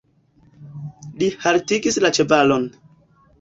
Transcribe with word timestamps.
Li 1.19 1.27
haltigis 1.43 2.01
la 2.05 2.13
ĉevalon. 2.21 2.67